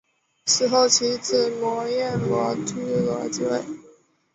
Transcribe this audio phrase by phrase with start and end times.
[0.47, 3.61] 死后其子摩醯逻矩罗即位。